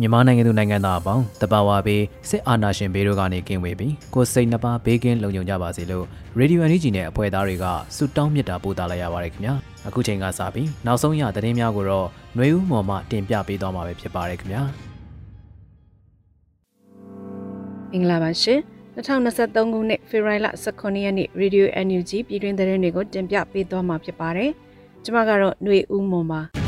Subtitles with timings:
[0.00, 6.04] မြန်မာနိုင်ငံသူနိုင်ငံသားအပေါင်းတဘာဝဘေးစစ်အာဏာရှင်ဘေးတို့ကနေကင်းဝေးပြီးကိုယ်စိတ်နှပါဘေးကင်းလုံခြုံကြပါစေလို့
[6.38, 7.64] ရေဒီယိုအန်ဂျီနဲ့အဖွဲ့သားတွေက
[7.96, 9.54] ဆုတောင်းမေတ္တာပို့သလိုက်ရပါတယ်ခင်ဗျာ
[9.88, 14.62] အခုချိန်ကစပြီးနောက်ဆုံးရသတင်းများကိုတော့ຫນွေဦးမော်မှတင်ပြပေးသွားမှာပဲဖြစ်ပါတယ်ခင်ဗျာ
[17.92, 18.60] မင်္ဂလာပါရှင်
[18.96, 24.50] 2023ခုနှစ်ဖေဖော်ဝါရီလ18ရက်နေ့ Radio NUG ပြည်တွင်းသတင်းတွေကိုတင်ပြပေးသွားမှာဖြစ်ပါတယ်
[25.04, 26.59] ကျွန်မကတော့ຫນွေဦးမော်ပါ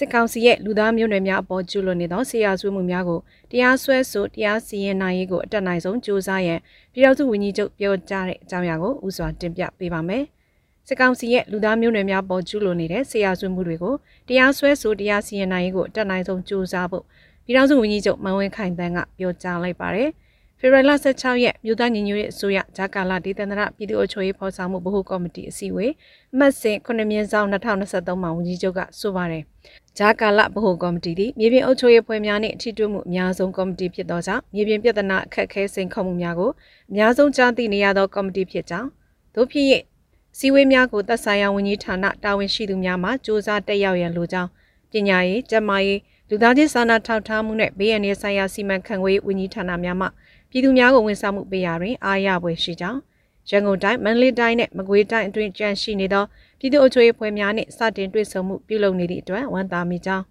[0.00, 3.20] စစ်ကောင်စီရဲ့လူသားမျိုးနွယ်များအပေါ်ကျူးလွန်နေသောဆေးရဆွေးမှုများကို
[3.50, 6.58] တရားစွဲဆိုတရားစီရင်နိုင်ရေးကိုအတက်နိုင်ဆုံးကြိုးစားရန်
[6.92, 10.24] ပြည်ထောင်စုဝန်ကြီးချုပ်ပြောကြားတဲ့အကြောင်းအရာကိုဥစွာတင်ပြပေးပါမယ်။
[10.88, 13.94] စစ်ကောင်စီရဲ့လူသားမျိုးနွယ်များပေါ်ကျူးလွန်နေတဲ့ဆေးရဆွေးမှုတွေကို
[14.28, 17.04] တရားစွဲဆိုတရားစီရင်နိုင်ရေးကိုအတက်နိုင်ဆုံးကြိုးစားဖို့
[17.44, 20.10] ပြည်ထောင်စုဝန်ကြီးချုပ်မန်ဝင်းခိုင်တန်းကပြောကြားလိုက်ပါတယ်။
[20.62, 25.92] ဖေဖော်ဝါရီလ16ရက်မြို့သားညီညွတ်ရေးအစိုးရဂျာကာလာဒေသန္တရပြည်သူ့အုပ်ချုပ်ရေးဖော်ဆောင်မှုဗဟိုကော်မတီအစည်းအဝေး
[26.32, 29.42] အမှတ်စဉ်9မြင်းဆောင်2023မှာဝန်ကြီးချုပ်ကဆိုပါတယ်
[29.98, 36.50] ဂျာကာလာဗဟိုကော်မတီသည်မြေပြင်အုပ်ချုပ်ရေးဖွဲ့များနှင့်ထိတွေ့မှုအများဆုံးကော်မတီဖြစ်သောကြောင့်မြေပြင်ပြဿနာအခက်အခဲစိန်ခေါ်မှုများကို
[36.90, 38.88] အများဆုံးကြားသိနေရသောကော်မတီဖြစ်ကြောင်း
[39.34, 39.66] တို့ဖြစ်၍
[40.38, 44.50] စီဝေးများကိုသက်ဆိုင်ရာဝန်ကြီးဌာနတာဝန်ရှိသူများမှစ조사တက်ရောက်ရန်လိုကြောင်း
[44.90, 50.06] ပညာရေး၊ကျန်းမာရေးလူသားချင်းစာနာထောက်ထားမှုနဲ့ဘေးအန္တရာယ်ဆိုင်ရာစီမံခန့်ခွဲဝန်ကြီးဌာနများမှ
[50.50, 53.00] ပြည်သူများကိုဝန်ဆောင်မှုပေးရာတွင်အားရပွဲရှိကြောင်း
[53.50, 56.24] ရန်ကုန်တိုင်းမန္တလေးတိုင်းနဲ့မကွေးတိုင်းအတွင်းကြန့်ရှိနေသော
[56.60, 60.24] ပြည်သူ့အုပ်ချုပ်ရေးဖွဲ့များနှင့်စတင်တွေ့ဆုံမှုပြုလုပ်နေသည့်အတွက်ဝန်တာမိကြောင်း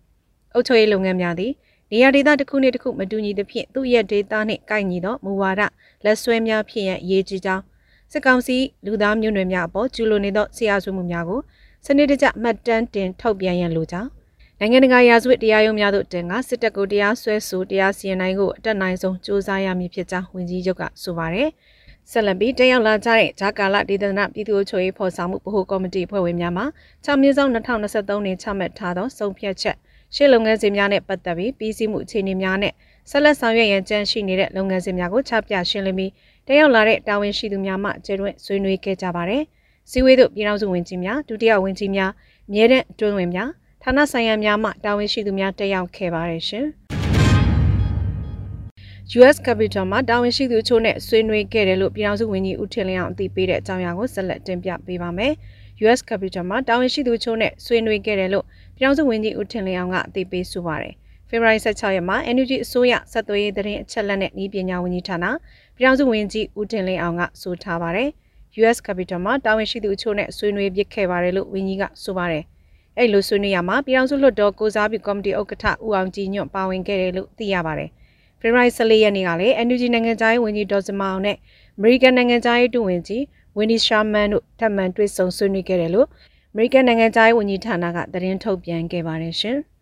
[0.53, 1.51] အုပ်ချုပ်ရေးလုပ်ငန်းများသည်
[1.91, 5.61] နေရာဒေသတစ်ခုနှင့်တစ်ခုမတူညီသဖြင့်သူ့ရဲ့ဒေသနှင့်ကိုက်ညီသောမူဝါဒ
[6.05, 7.63] လက်ဆွဲများဖြစ်ရန်အရေးကြီးကြောင်း
[8.11, 11.39] စစ်ကောင်စီလူသားမျိုးနွယ်များအပေါ်ကျူးလွန်နေသောဆရာဆွေးမှုများကို
[11.85, 14.09] စနစ်တကျမှတ်တမ်းတင်ထုတ်ပြန်ရန်လိုကြောင်း
[14.59, 21.49] နိုင်ငံတကာရာဇဝတ်တရားရုံးများသို့တင်ကစစ်တပ်ကိုတရားစွဲဆိုတရားစီရင်နိုင်ကိုအတက်နိုင်ဆုံးစ조사ရမည်ဖြစ်ကြောင်းဝန်ကြီးချုပ်ကဆိုပါတယ်။
[22.11, 26.63] ဆက်လက်ပြီးတက်ရောက်လာကြတဲ့ဂျာကာလာဒေသနာပြည်သူ့ချုပ်ရေးဖော်ဆောင်မှုဗဟိုကော်မတီဖွဲ့ဝင်များမှ
[27.05, 29.75] 6မြင်းဆောင်2023年ချမှတ်ထားသောဆုံးဖြတ်ချက်
[30.15, 32.73] ရှေ့လုပ်ငန်းစဉ်များနဲ့ပတ်သက်ပြီးပြည်စည်းမှုအခြေအနေများနဲ့
[33.09, 36.11] ဆက်လက်ဆောင်ရွက်ရန်ကြံရှိနေတဲ့လုပ်ငန်းစဉ်များကိုချပြရှင်းလင်းပြီး
[36.47, 39.43] တက်ရောက်လာတဲ့တာဝန်ရှိသူများမှကျေတွင်ဆွေးနွေးခဲ့ကြပါတယ်။
[39.89, 42.11] စီဝေးတို့ပြည်ထောင်စုဝန်ကြီးများဒုတိယဝန်ကြီးများ
[42.49, 43.49] အမြဲတမ်းအတွင်းဝင်များ
[43.83, 46.67] ဌာနဆိုင်ရာများမှတာဝန်ရှိသူများတက်ရောက်ခဲ့ပါတယ်ရှင်။
[49.17, 55.33] US Capital မှာတာဝန်ရှိသူချို့နဲ့ဆွေးနွေးခဲ့တယ်လို့ပြည်ထောင်စုဝန်ကြီးဦးထင်လင်းအောင်အသိပေးတဲ့အကြောင်းအရာကိုဆက်လက်တင်ပြပေးပါမယ်။
[55.83, 60.93] US Capital မှာတာဝန်ရှိသူချို့နဲ့ဆွေးနွေးခဲ့တယ်လို့ပြည်ထောင်စုဝန်ကြီးဦးထင်လင်းအောင်ကအသိပေးဆိုပါတယ်။
[61.29, 65.25] ဖေဖော်ဝါရီ16ရက်မှာ NUG အစိုးရဆက်သွယ်ရေးသတင်းအချက်အလက်နဲ့ဤပညာဝန်ကြီးဌာန
[65.77, 68.09] ပြည်ထောင်စုဝန်ကြီးဦးတင်လင်းအောင်ကဆိုထားပါတယ်။
[68.59, 72.43] US Capital မှာတာဝန်ရှိသူအချို့နဲ့ဆွေးနွေးပြခဲ့ပါတယ်လို့ဝန်ကြီးကဆိုပါတယ်။
[72.97, 77.89] အဲ့လိုဆွေးနွေးရမှာပြည်ထောင်စုလွှတ်တော်ကိုစားပြုကော်မတီဥက္ကဋ္ဌဦးအောင်ကြည်ညွန့်ပါဝင်ခဲ့တယ်လို့သိရပါတယ်။
[78.41, 81.37] ဖေဖော်ဝါရီ14ရက်နေ့ကလည်း NUG နိုင်ငံသားရေးဝန်ကြီးဒေါ်စမအောင်နဲ့
[81.79, 83.23] American နိုင်ငံသားရေးတူဝင်ကြီး
[83.57, 86.07] ဝင်းဒီရှာမန်တို့ထပ်မံတွေ့ဆုံဆွေးနွေးခဲ့တယ်လို့
[86.53, 89.57] American နိုင်ငံသားရေးဝန်ကြီးဌာနကသတင်းထုတ်ပြန်ခဲ့ပါတယ်ရှင်။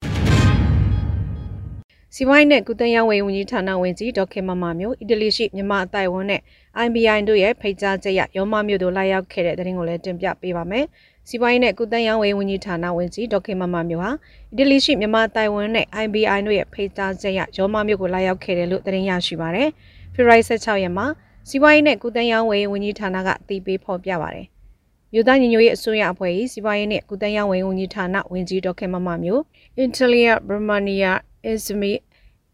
[2.15, 6.41] စီဝိုင်းနဲ့ကုသရေးဝန်ကြီးဌာနဝန်ကြီးဒေါက်ခင်မမမျိုးအီတလီရှိမြန်မာအတိုင်းဝန်နဲ့
[6.85, 10.85] IBI တို့ရဲ့ဖိတ်ကြားချက်ရရောမမျိုးတို့လာရောက်ခဲ့တဲ့တဲ့ရင်ကိုလည်းတင်ပြပေးပါမယ်။
[11.29, 14.11] စီပွားရေးနဲ့ကုသရေးဝန်ကြီးဌာနဝန်ကြီးဒေါက်ခင်မမမျိုးဟာ
[14.51, 19.69] အီတလီရှိမြန်မာတိုင်ဝမ်နဲ့ IBI တို့ရဲ့ဖိတ်ကြားချက်ရရောမမျိုးကိုလာရောက်ခဲ့တယ်လို့သတင်းရရှိပါရယ်။
[20.13, 21.05] ဖေဖော်ဝါရီ16ရက်မှာ
[21.49, 24.47] စီပွားရေးနဲ့ကုသရေးဝန်ကြီးဌာနကအတည်ပြုဖော်ပြပါရယ်။
[25.13, 29.41] မြို့သားညီညွတ်ရေးအစိုးရအဖွဲ့၏စီပွားရေးနဲ့ကုသရေးဝန်ကြီးဌာနဝန်ကြီးဒေါက်ခင်မမမျိုး
[29.83, 31.11] Intelia Brahmania
[31.51, 31.93] Izmi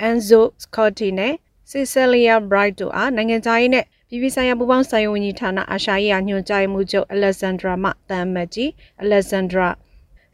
[0.08, 1.34] Enzo Scotti နဲ့
[1.72, 8.70] Cecilia Bright တို့အားနိုင်ငံသားရေးနဲ့ ပြည်ပဆိုင်ရာပူးပေါင်းဆိုင်ရာဝန်ကြီးဌာနအာရှရေးရာညွှန်ကြားမှုချုပ်အလက်ဇန်ဒရာမှတမ်မတ်ကြီး
[9.02, 9.70] အလက်ဇန်ဒရာ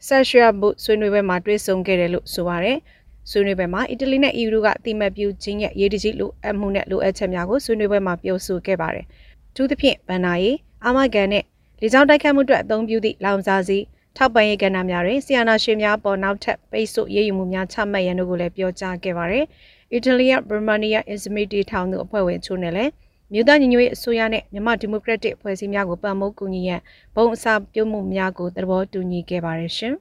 [0.06, 2.78] ဆက်ရှရာဘုဆွေးနွေးပွဲမှာတွေ့ဆုံခဲ့တယ်လို့ဆိုပါရယ်
[3.30, 9.04] ဆွေးနွေးပွဲမှာအီတလီနဲ့အီယူတို့ကအတိမတ်ပြုခြင်းရဲ့ရေးတကြီးလိုအပ်မှုနဲ့လိုအပ်ချက်များကိုဆွေးနွေးပွဲမှာပြောဆိုခဲ့ပါတယ်။
[9.54, 10.50] ထူးသဖြင့်ဗန်နာရီ
[10.84, 11.44] အာမဂန်နဲ့
[11.80, 13.78] လေကြောင်းတိုက်ခတ်မှုအတွက်အသုံးပြုသည့်လောင်စာစီ
[14.16, 19.44] ထောက်ပံ့ရေးကဏ္ဍများတွင်ဆီယနာရှင်များပေါ်နောက်ထပ်ပိတ်ဆို့ရေးယူမှုများချမှတ်ရန်တို့ကိုလည်းပြောကြားခဲ့ပါတယ်။
[19.92, 22.92] အီတလီယဘရမနီယာအစ္စမီတီထောင်သူအဖွဲ့ဝင်ချို့နဲ့လည်း
[23.32, 26.80] မြို့သားညီညွတ်ရေးအစိုးရနဲ့မြန်မာဒီမိုကရက်တစ်အဖွဲ့အစည်းများကိုပံ့ပိုးကူညီရန်
[27.14, 29.94] ဘုံအစာပြုမှုများကိုသဘောတူညီခဲ့ပါတယ်ရှင်။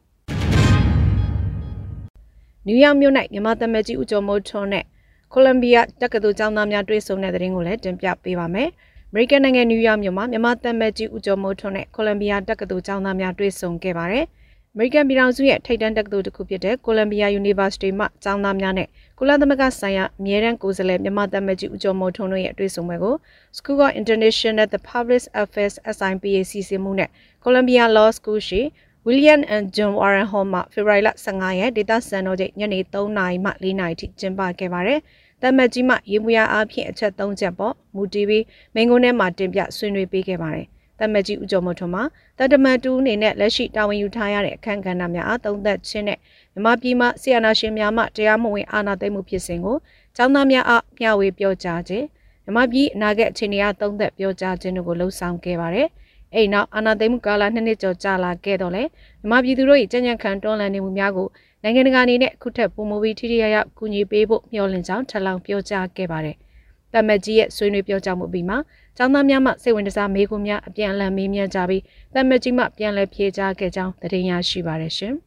[2.65, 4.85] နယူးယောက်မြို့၌မြန်မာသမ္မတကြီးဦးကျော်မိုးထွန်းနဲ့
[5.33, 8.69] ကိုလံဘီယာတက္ကသိုလ်ကျောင်းသားများတွေ့ဆုံတဲ့တဲ့ရင်ကိုလည်းတင်ပြပေးပါမယ်။
[9.09, 14.38] အမေရိကန်နိုင်ငံနယူးယောက်မြို့မှာမြန်မာတမန်ကြီးဦးကျော်မိုးထွန်းနဲ့ကိုလံဘီယာတက္ကသိုလ်ကျောင်းသားများတွေ့ဆုံခဲ့ပါတယ်။အ
[14.81, 18.87] မေရိကန်ပြည်ထောင်စုရဲ့ထိပ်တန်းတက္ကသိုလ်တစ်ခုဖြစ်တဲ့ကိုလံဘီယာ University မှကျောင်းသားများနဲ့
[19.19, 23.15] ကုလသမဂ္ဂဆိုင်ရာအမြဲတမ်းကိုယ်စားလှယ်မြန်မာတမန်ကြီးဦးကျော်မိုးထွန်းတို့ရဲ့တွေ့ဆုံပွဲကို
[23.57, 27.09] School of International the Public Affairs SIPA စီစဉ်မှုနဲ့
[27.43, 28.61] Columbia Law School ရှိ
[29.07, 34.99] William and John Warren Hall မှာဖေဖော်ဝါရီလ15ရက်ဒေသစံတော်ချိန်ညနေ3နာရီမှ4နာရီထိကျင်းပခဲ့ပါတယ်။
[35.41, 38.39] တမတ်ကြီးမှရေမွေအားအဖြစ်အချက်၃ချက်ပေါ့မူတီဗီ
[38.73, 40.67] မိန်ကုန်းထဲမှာတင်ပြဆွေးနွေးပေးခဲ့ပါတယ်
[40.99, 42.03] တမတ်ကြီးဦးကျော်မိုးထွန်းမှာ
[42.39, 46.17] တတမန်တူအနေနဲ့လက်ရှိတာဝန်ယူထားရတဲ့အခမ်းကဏ္ဍများအားသုံးသက်ခြင်းနဲ့
[46.53, 49.77] မြမပြည်မှဆီယနာရှင်များမှတရားမဝင်အာဏာသိမ်းမှုဖြစ်စဉ်ကို
[50.17, 52.05] ចောင်းသားများအားမျှဝေပြောကြားခြင်း
[52.45, 55.87] မြမပြည်အနာဂတ်အခြေအနေအားသုံးသက်ပြောကြားခြင်းတို့ကိုလှုံ့ဆော်ခဲ့ပါတယ်
[56.35, 58.83] အဲ့နောက်အာဏာသိမ်းမှုကာလနှစ်နှစ်ကျော်ကြာလာခဲ့တော့လေ
[59.29, 61.27] မြမပြည်သူတို့၏ကြံ့ကြံ့ခံတွန်းလှန်နေမှုများကို
[61.63, 66.37] နိုင်ငံတကာအနေနဲ့အခုထက်ပိုမိုပြီးထိထိရောက်ရောက်ကူညီပေးဖို့မျှော်လင့်ကြောင်းထပ်လောင်းပြောကြားခဲ့ပါတယ်။
[66.93, 68.57] တမတ်ကြီးရဲ့ဆွေးနွေးပြောကြားမှုပြီးမှာ
[69.01, 71.81] ចောင်းသားများမှစိတ်ဝင်စားမေးခွန်းများအပြန်အလှန်မေးမြန်းကြပြီး
[72.13, 75.13] တမတ်ကြီးမှပြန်လည်ဖြေကြားခဲ့ကြောင်းသတင်းရရှိပါတယ်ရှင်။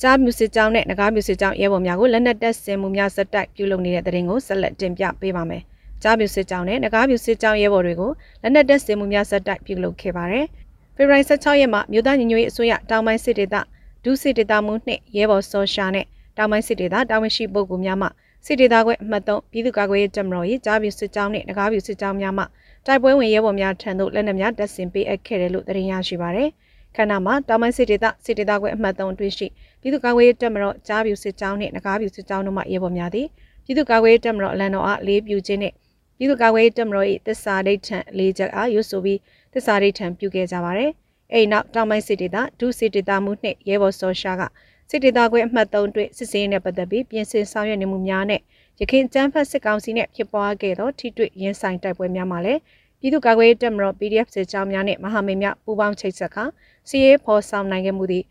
[0.00, 5.62] စားမြူစစ်ကြောင်းနဲ့ငကားမြူစစ်ကြောင်းရဲဘော်များကိုလက်နက်တပ်ဆင်မှုများစက်တိုက်ပြုလုပ်နေတဲ့တဲ့ရင်ကိုဆက်လက်တင်ပြပေးပါမယ်။
[6.02, 8.10] ကြားမြူစစ်ကြောင်းနဲ့ငကားမြူစစ်ကြောင်းရဲဘော်တွေကို
[8.42, 10.46] လက်နက်တပ်ဆင်မှုများစက်တိုက်ပြုလုပ်ခဲ့ပါတယ်။
[10.96, 13.56] ဖေဖော်ဝါရီ16ရက်မှာမြို့သားညီညွတ်ရေးအစိုးရတောင်ပိုင်းစစ်ဒေသ
[14.04, 16.06] ဒုစစ်ဒေသမှုနှင့်ရဲဘော်စောရှာနဲ့
[16.36, 18.08] တောင်ပိုင်းစစ်ဒေသတာဝန်ရှိပုဂ္ဂိုလ်များမှ
[18.46, 22.44] စစ်ဒေသခွဲအမှတ်3ပြည်သူ့ကာကွယ်ရေးတပ်မတော်၏ကြားပြစစ်ကြောင်းနှင့်ငကားပြစစ်ကြောင်းများမှ
[22.86, 26.48] တိုက်ပွဲဝင်ရဲဘော်များထံသို့လက်နက်များတပ်ဆင်ပေးအပ်ခဲ့တယ်လို့သတင်းရရှိပါရယ်
[26.96, 29.46] ခန္ဓာမှာတောင်ပိုင်းစစ်ဒေသစစ်ဒေသခွဲအမှတ်3အတွင်းရှိ
[29.80, 33.26] ပြည်သူ့ကာကွယ်ရေးတပ်မတော်ကြားပြစစ်ကြောင်းနှင့်ငကားပြစစ်ကြောင်းတို့မှရဲဘော်များသည်
[33.64, 35.74] ပြည်သူ့ကာကွယ်ရေးတပ်မတော်အလံတော်အားလေးပြူခြင်းနှင့်
[36.18, 39.18] ပြည်သူ့ကာကွယ်ရေးတပ်မတော်၏တစ္ဆာဒိဋ္ဌံလေးချက်အားရွတ်ဆိုပြီး
[39.54, 40.90] တစ္ဆာဒိဋ္ဌံပြုခဲ့ကြပါရယ်
[41.32, 44.42] အိမ်နောက်တောင်ပိုင်းစစ်ဒေသဒုစစ်ဒေသမှုနှင့်ရဲဘော်စောရှာက
[44.90, 48.40] စစ်ဒေသခွဲအမှတ်3တွေ့စစ်စင်းနဲ့ပတ်သက်ပြီးပြင်ဆင်ဆောင်ရွက်နေမှုများနဲ့
[48.80, 52.60] ရခိုင်ကျန်းဖတ်စစ်ကောင်စီနဲ့ဖြစ်ပွားခဲ့သောထိတွေ့ရင်းဆိုင်တိုက်ပွဲများမှာလည်း
[53.00, 56.44] ပြည်သူ့ကာကွယ်ရေးတပ်မတော် PDF စစ်ကြောင်းများနဲ့မဟာမိတ်များပူးပေါင်းချိတ်ဆက်ခါ
[56.88, 58.24] စီရေးဖော်ဆောင်နိုင်ခဲ့မှုသည်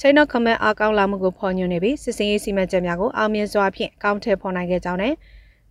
[0.00, 5.14] ချိနော့ခမန်အားကောင်းလာမှုကိုဖော်ညွှန်းနေပြီးစစ်စင်ရေးစီမံချက်များကိုအောင်မြင်စွာဖြင့်အကောင့်ထဲဖော်နိုင်ခဲ့ကြောင်းနဲ့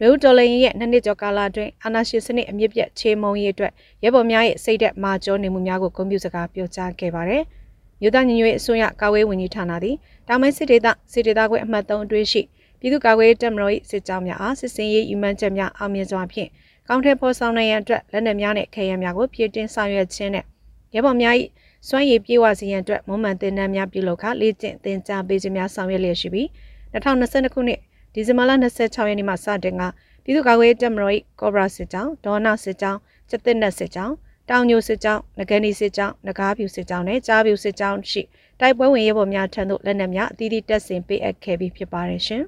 [0.02, 3.72] လူဒေါ်လာရဲ့နှစ်နှစ်ကျော်ကာလအတွင်းအာဏာရှင်စနစ်အမြင့်ပြတ်ချေမှုန်းရေးအတွက်
[4.04, 7.44] ရဲဘော်များရဲ့စိတ်သက်မာကျောနေမှုများကိုဂုဏ်ပြုစကားပြောကြားခဲ့ပါတယ်။
[8.02, 9.96] မြို့သားညီညွတ်ရေးအစိုးရကာကွယ်ဝင်ကြီးဌာနသည်
[10.28, 12.42] တောင်ပိုင်းစစ်ဒေသစစ်ဒေသခွဲအမှတ်3အတွင်းရှိ
[12.80, 16.50] ပြည်သူ့ကာကွယ်ရေးတပ်မတော်၏စစ်ကြောင်းများအားစစ်စင်ရေးယူမှန်းချက်များအောင်မြင်စွာဖြင့်
[16.88, 20.46] ကောင်းထဲဖော်ဆောင်နိုင်ရန်အတွက်လက်နက်များနဲ့ခဲယမ်းများကိုဖြည့်တင်းဆောင်ရွက်ခြင်းနဲ့
[20.94, 21.36] ရဲဘော်များ၏
[21.88, 26.48] စွမ်းရည်ပြေဝစေရန်အတွက်မွမ်းမံတင်နန်းများပြုလုပ်ခလေ့ကျင့်သင်ကြားပေးခြင်းများဆောင်ရွက်လျက်ရှိပြီး
[26.94, 27.80] 2022ခုနှစ်
[28.14, 29.84] ဒီဇင်ဘာလ26ရက်နေ့မှစတင်က
[30.24, 34.14] ပြည်သူ့ကာကွယ်ရေးတပ်မတော်၏ကော့ဘရာစစ်ကြောင်းဒေါနာစစ်ကြောင်းကျက်တစ်နက်စစ်ကြောင်း
[34.50, 38.22] တောင်ညိုစစ်ကြောင်းငကနီစစ်ကြောင်းငကားဖြူစစ်ကြောင်းနဲ့ကြားဖြူစစ်ကြောင်းရှိ
[38.60, 42.44] တိုက်ပွဲဝင်ရဲဘော်များထံသို့လက်နက်များအသီးသီးတက်ဆင်ပေးအပ်ခဲ့ပြီးဖြစ်ပါတယ်ရှင်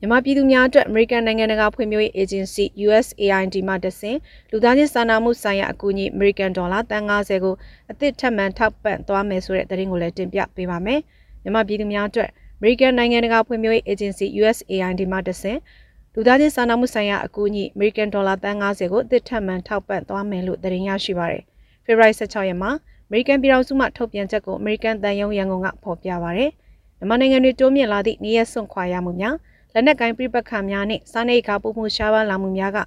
[0.00, 4.18] မြန်မာပြည်သူများအတွက် American နိုင်ငံတကာဖွံ့ဖြိုးရေး Agency USAID မှတဆင့်
[4.50, 7.54] လူသားချင်းစာနာမှုဆိုင်ရာအကူအညီ American ဒေါ်လာ350ကို
[7.90, 11.00] အသစ်ထပ်မံထောက်ပံ့သွားမယ်ဆိုတဲ့သတင်းကိုလည်းတင်ပြပေးပါမယ်။
[11.42, 15.58] မြန်မာပြည်သူများအတွက် American နိုင်ငံတကာဖွံ့ဖြိုးရေး Agency USAID မှတဆင့်
[16.14, 21.42] လူသားချင်းစာနာမှုဆိုင်ရာအကူအညီ American ဒေါ်လာ350ကိုအသစ်ထပ်မံထောက်ပံ့သွားမယ်လို့သတင်းရရှိပါရယ်။
[21.84, 22.70] February 16ရက်မှာ
[23.08, 26.50] American ပြည်ထောင်စုမှထုတ်ပြန်ချက်ကို American တန်ယုံရန်ကုန်ကဖော်ပြပါရယ်။
[26.98, 29.36] မြန်မာနိုင်ငံတွင်တိုးမြင့်လာသည့်နေရစွန့်ခွာရမှုများ
[29.72, 32.78] လက်နက်ကိုင်ပြပခါများနှင့်စားနေခါပုံမှုရှားပါလာမှုများက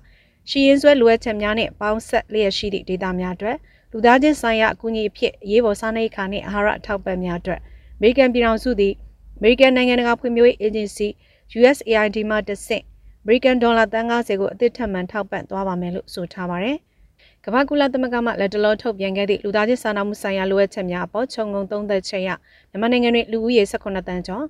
[0.49, 3.57] ရှီရင်ဆွဲလိုအပ်ချက်များနှင့်ပေါင်းဆက်လျက်ရှိသည့်ဒေသများအတွက်
[3.91, 7.59] လူသားချင်းဆိုင်ရာအကူအညီအဖြစ်ရေးပေါ်စားနေခါနှင့်အာဟာရအထောက်ပံ့များအတွက်
[7.97, 8.93] အမေရိကန်ပြည်ထောင်စုသည်
[9.37, 11.07] အမေရိကန်နိုင်ငံတကာဖွံ့ဖြိုးရေးအေဂျင်စီ
[11.59, 12.83] USAID မှတဆင့်
[13.23, 16.77] အမေရိကန်ဒေါ်လာ350ကိုအသစ်ထပ်မံထောက်ပံ့သွားပါမယ်လို့ဆိုထားပါတယ်။
[17.45, 22.29] ကမ္ဘာကုလသမဂ္ဂမှလက်တလောထုတ်ပြန်ခဲ့သည့်လူသားချင်းစာနာမှုဆိုင်ရာလိုအပ်ချက်များအပေါ်ခြုံငုံသုံးသက်ချက်ရ
[22.69, 24.45] မြန်မာနိုင်ငံတွင်လူဦးရေ18တန်းကျော်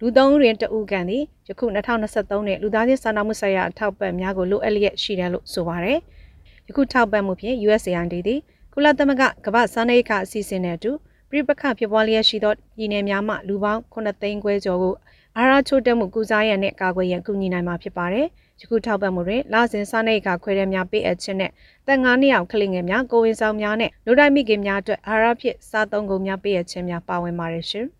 [0.00, 5.98] လူသုံးရင်တဦးကန်သည်ယခု2023နှစ်လူသားချင်းစာနာမှုဆိုင်ရာအထောက်ပံ့များကိုလိုအပ်လျက်ရှိတယ်လို့ဆိုပါတယ်။
[6.68, 8.40] ယခုထောက်ပံ့မှုဖြင့် USAID သည်
[8.72, 10.90] ကုလသမဂ္ဂကမ္ဘာစားနပ်ရိက္ခအစီအစဉ်နဲ့အတူ
[11.30, 14.94] ပြည်ပခဖြစ်ပွားလျက်ရှိသောပြည်내များမှလူပေါင်း9သိန်းခွဲကျော်ကို
[15.38, 18.26] အာရချိုတက်မှုကုစားရန်နဲ့ကာကွယ်ရန်ကူညီနိုင်မှာဖြစ်ပါတယ်။
[18.60, 21.50] ယခုထောက်ပံ့မှုတွင်လစဉ်စားနပ်ရိက္ခခွဲတဲ့များပေးအပ်ခြင်းနဲ့
[21.88, 27.86] တက်ငါးနှစ်အောင်ကလေးငယ်များကိုဝင်ဆောင်များနဲ့လူတိုင်းမိခင်များအတွက်အာရဖြစ်စားသုံးကုန်များပေးအပ်ခြင်းများပါဝင်ပါတယ်ရှင်။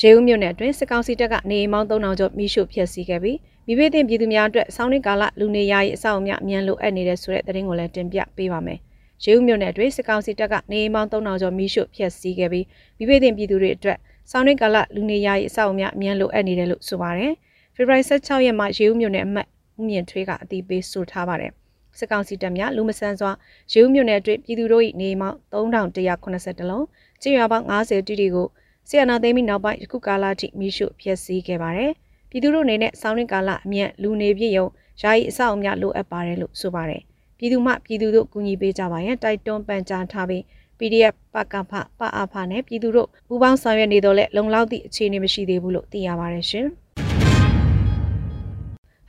[0.00, 8.78] ရေဦးမြို့နယ်အတွင်းစစ်ကောင်စီတပ်ကနေအိမ်မောင်း3000ကျော်မိရှုဖျက်ဆီးခဲ့ပြီးမိဘတင်ပြည်သူများအတွက်ဆောင်းရင်းကာလလူနေရာရေးအဆောက်အအုံများအမြန်လိုအပ်နေတဲ့ဆိုတဲ့သတင်းကိုလည်းတင်ပြပေးပါမယ်။
[9.24, 12.66] ရေဦးမြို့နယ်အတွင်းစစ်ကောင်စီတပ်ကနေအိမ်ပေါင်း3000ကျော်မိရှုဖျက်ဆီးခဲ့ပြီး
[12.98, 13.98] မိဘတင်ပြည်သူတွေအတွက်
[14.32, 17.32] ဆောင်းရင်းကာလလူနေရာရေးအဆောက်အအုံများအမြန်လိုအပ်နေတယ်လို့ဆိုပါတယ်။
[17.74, 19.48] ဖေဖော်ဝါရီ16ရက်မှာရေဦးမြို့နယ်အမှတ်
[19.78, 21.52] ဦးမြင့်ထွေးကအတိပေးဆိုထားပါတယ်။
[21.98, 23.30] စစ်ကောင်စီတပ်များလူမဆန်းစွာ
[23.72, 26.84] ရေဦးမြို့နယ်အတွင်းပြည်သူတို့၏နေအိမ်ပေါင်း3180လုံး
[27.22, 28.46] ကျေးရွာပေါင်း90တိတိကို
[28.88, 31.90] ဆီယနာသိမ်းပြီးနောက်ပိုင်းယခုကာလထိမိရှုဖျက်ဆီးခဲ့ပါတယ်။
[32.30, 34.66] ပြည်သူတို့အနေနဲ့ဆောင်းရင်းကာလအမြန်လူနေပြည့်ရုံ
[35.02, 37.02] ယာယီအဆောက်အအုံများလိုအပ်ပါတယ်လို့ဆိုပါတယ်။
[37.38, 40.42] ပြည်သူမှပြည်သူတို့ကူညီပေးကြပါရန်တိုက်တွန်းပန်ကြားထားပြီး
[40.78, 46.66] PDF ပကဖပအဖနဲ့ပြည်သူတို့ပူးပေါင်းဆောင်ရွက်နေတော့လဲလုံလောက်သည့်အခြေအနေမရှိသေးဘူးလို့သိရပါတယ်ရှင်။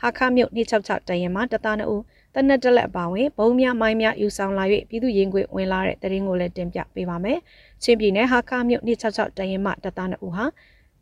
[0.01, 2.03] ဟာခမြို့266တရင်မှာတသားနှုတ်
[2.35, 7.37] တနက်တက်လက်အပါဝင်ဘုံများမိုင်းများယူဆောင်လာ၍ပြည်သူရင်ခွေဝင်လာတဲ့တရင်ကိုလည်းတင်ပြပေးပါမယ်။
[7.83, 10.45] ချင်းပြည်နယ်ဟာခမြို့266တရင်မှာတသားနှုတ်ဟာ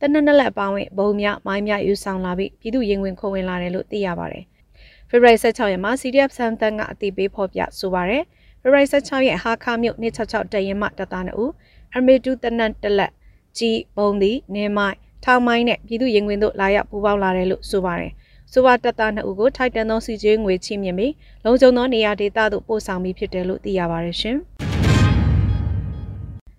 [0.01, 4.43] တနက်တက်လက်အပါဝင်ဘုံများမိုင်းများယူဆောင်လာပြီးပြည်သူရင်ခွင်ခုံဝင်လာတယ်လို့သိရပါတယ်။
[5.09, 8.23] ဖေဖော်ဝါရီ16ရက်မှာ CDF စံတန်ကအတိပေးဖော်ပြဆိုပါရယ်
[8.63, 11.51] ဖေဖော်ဝါရီ16ရက်ဟာခါမြို့266တရင်မှတသားနှုတ်
[11.95, 13.11] အမေတူတနတ်တလက်
[13.57, 18.11] ကြီးဘုံသည်နေမိုင်းထောင်မိုင်းနဲ့ပြည်သူရင်ခွင်တို့လာရောက်ပူးပေါင်းလာတယ်လို့ဆိုပါတယ်။
[18.51, 21.13] ဆိုပါတပ်သားနှစ်ဦးကိုထိုက်တန်သောစီကျေးငွေချီးမြှင့်ပြီး
[21.45, 24.37] လုံခြုံသောနေရာဒေသသို့ပို့ဆောင်ပြီးဖြစ်တယ်လို့သိရပါတယ်ရှင်။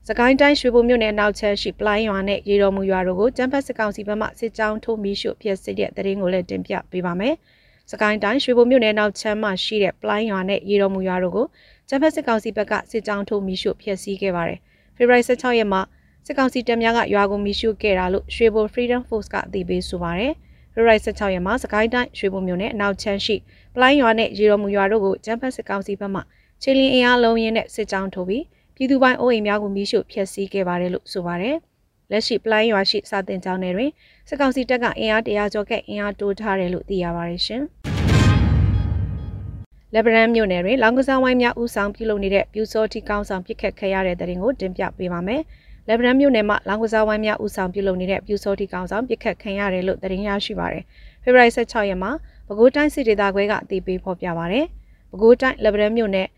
[0.08, 7.34] စကိုင်းတိုင်းရွှေဘိုမြို့နယ်နောက်ချက်ရှိပလိုင်းရွာနဲ့ရေတော်မူရွာတို့ကိုကျန်းဖက်စစ်ကောင်စီဘက်မှစစ်ကြောင်းထိုးမီးရှို့ဖျက်ဆီးတဲ့တရင်ကိုလည်းတင်ပြပေးပါမယ်။
[7.90, 11.46] စကိုင်းတိုင်းရွှေဘိုမြို့နယ်နောက်ချမ်းမှရှိတဲ့ပလိုင်းရွာနဲ့ရေတော်မူရွာတို့ကို
[11.88, 14.58] ကျန်းဖက်စစ်ကောင်စီဘက်ကစစ်ကြောင်းထိုးမီးရှို့ဖျက်ဆီးခဲ့ပါတယ်။
[14.96, 15.80] ဖေဖော်ဝါရီ16ရက်မှာ
[16.26, 20.32] စစ်ကောင်စီတပ်များကရွာကိုမီးရှို့ခဲ့တာလို့ရွှေဘို Freedom Force ကအသိပေးဆိုပါတယ်။
[20.74, 23.36] ဖေဖော်ဝါရီ16ရက်မှာစကိုင်းတိုင်းရွှေဘိုမြို့နယ်အနောက်ချမ်းရှိ
[23.74, 26.20] ပလိုင်းရွာနဲ့ရေတော်မူရွာတို့ကိုကျန်းဖက်စစ်ကောင်စီဘက်မှ
[26.62, 28.44] ချီလင်းအင်အားလုံးရင်းနဲ့စစ်ကြောင်းထိုးပြီး
[28.76, 31.56] ပြည်သူပိုင်းအိုးအိမ်များကိုမီးရှို့ဖျက်ဆီးခဲ့ပါတယ်လို့ဆိုပါတယ်။
[32.10, 33.90] လက်ရှိပလိုင်းရွာရှိစာတင်ကျောင်းတွေတွင်
[34.28, 37.64] စစ်ကောင်စီတပ်ကအင်အားတရာကျော်ကအင်အားတိုးထားတယ်လို့သိရပါတယ်ရှင်။
[39.94, 45.42] လက်ဗရန်မြို့နယ်တွင်လောင်ကစားဝိုင်းများဦးဆောင်ပြုလုပ်နေတဲ့ပြူစောတိကောင်းဆောင်ပစ်ခတ်ခဲ့ရတဲ့တဲ့ရင်ကိုတင်ပြပေးပါမယ်။
[45.88, 50.84] လက်ဗရန်မြို့နယ်မှာလောင်ကစားဝိုင်းများဦးဆောင်ပြုလုပ်နေတဲ့ပြူစောတိကောင်းဆောင်ပစ်ခတ်ခံရတယ်လို့တင်ရရှိပါတယ်။
[51.22, 52.10] ဖေဖော်ဝါရီ16ရက်မှာ
[52.46, 54.64] ပဲခူးတိုင်းစစ်ဒေသခွဲကအသိပေးဖော်ပြပါတယ်။
[55.10, 56.28] ပဲခူးတိုင်းလက်ဗရန်မြို့နယ်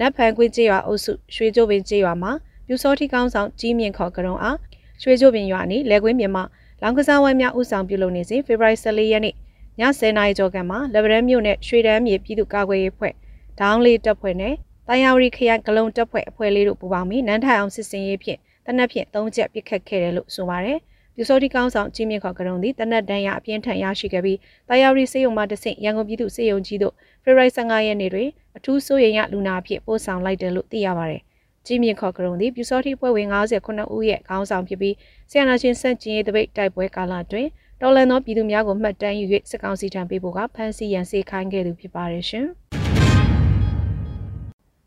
[0.00, 2.32] နတ်ဖန်ကွင်းကျေးရွာအုပ်စုရွှေကျိုးပင်ကျေးရွာမှာ
[2.66, 4.56] ပြူစောတိကောင်းဆောင်ကြီးမြင့်ခေါ်ကရုံအား
[5.02, 6.44] ရွှေကျိုးပင်ရွာနီလဲကွင်းပြင်မှာ
[6.82, 9.34] လောင်ကစားဝိုင်းများဦးဆောင်ပြုလုပ်နေစဉ်ဖေဖော်ဝါရီ14ရက်နေ့
[9.80, 13.14] ည10:00နာရီကျော်ကမှလက်ဗရန်မြို့နယ်ရွှေတန်းမြေပြည်သူ့ကာကွယ်ရေးဖွဲ့
[13.60, 14.54] ဒေါင်းလေးတပ်ဖွဲ့နဲ့
[14.88, 20.78] တန်ယာဝရီခရိုင်ဂလုံတပ်ဖွဲ့အဖွဲ့လေးတို့ပူးပေါင်းပြီးနန်းထိုင်အောင်စစ်စင်ရေးဖြင့်တနက်ဖြင့်၃ချက်ပစ်ခတ်ခဲ့တယ်လို့ဆိုပါတယ်။
[21.14, 26.94] ပြူစောတိကောင်းဆောင်ကြီးမြင့်ခေါ်ကရုံသည်တနက်တန်းရအပြင်းထန်ရရှိခဲ့ပြီးတန်ယာဝရီစေယုံမှတဆင့်ရန်ကုန်ပြည်သူစေယုံကြီးတို့
[27.24, 31.22] ဖေဖော်ဝါရီ15ရက်နေ့တွင်အထူးစိုးရိမ်ရလူနာအဖြစ်ပို့ဆောင်လိုက်တယ်လို့သိရပါတယ်။
[31.66, 34.94] ကြီးမြင့်ခေါ်ကရုံသည်ပြူစောတိဖွဲ့ဝင်59ဦးရဲ့ခေါင်းဆောင်ဖြစ်ပြီး
[35.30, 37.48] ဆီယနာချင်းစန့်ကျင်ရေးတပိတ်တိုက်ပွဲကာလတွင်
[37.82, 42.46] တော်လန်သောပြည်သူများကိုမှတ်တမ်းယူ၍စစ်ကောင်စီထံပေးဖို့ကဖမ်းဆီးရန်စေခိုင်းခဲ့သူဖြစ်ပါတယ်ရှင်။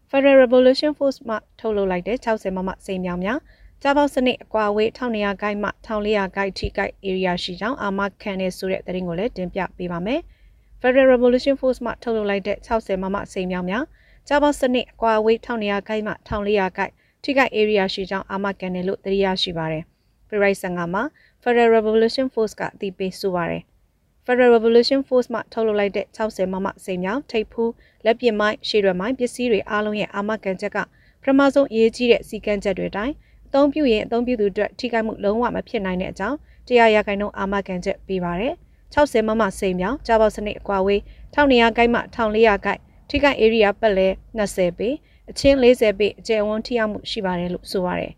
[0.10, 3.40] Federal Revolution Force မှထုတ်လုပ်လိုက်တဲ့60မမစိန်မြောင်များ
[3.82, 10.22] ကြားပေါက်စနစ်အကွာဝေး1200ဂိုက်မှ1400ဂိုက်ထိဂိုက် area ရှိကြောင်းအာမခံနေဆိုတဲ့သတင်းကိုလည်းတင်ပြပေးပါမယ်။
[10.82, 13.84] Federal Revolution Force မှထုတ်လုပ်လိုက်တဲ့60မမစိန်မြောင်များ
[14.28, 16.92] ကြားပေါက်စနစ်အကွာဝေး1200ဂိုက်မှ1400ဂိုက်
[17.24, 19.84] ထိဂိုက် area ရှိကြောင်းအာမခံနေလို့သိရရှိပါတယ်။
[20.30, 21.04] Federal 15မှာ
[21.44, 23.64] Federal Revolution Force ကအသိပေးဆိုပါတယ်။
[24.26, 27.72] Federal Revolution Force မှထုတ်လုပ်လိုက်တဲ့60မမစိန်မြောင်ထိပ်ဖူး
[28.06, 30.78] လက်ပစ်မိုင်းရှေ့ရွယ်မိုင်းပစ္စည်းတွေအားလုံးရဲ့အာမခံချက်က
[31.22, 33.14] ပထမဆုံးအရေးကြီးတဲ့စီကံချက်တွေတိုင်း
[33.48, 38.56] အသုံးပြုရင်အသုံးပြုသူအတွက်ထိခိုက်မှုလုံးဝမဖြစ်နိုင်တဲ့အကြောင်းတရားရခိုင်နှုန်းအာမခံချက်ပေးပါရယ်
[38.94, 41.02] 60မမစိန်မြောင်ကြားပေါက်စနစ်အကွာဝေး
[41.36, 44.08] 1200ဂိုက်မှ1400ဂိုက်ထိခိုက် area ပတ်လဲ
[44.40, 44.90] 20ပေ
[45.30, 48.14] အချင်း40ပေအကျယ်ဝန်းထိရောက်မှုရှိပါတယ်လို့ဆိုပါရယ်